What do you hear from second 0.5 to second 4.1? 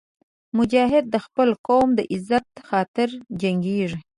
مجاهد د خپل قوم د عزت خاطر جنګېږي.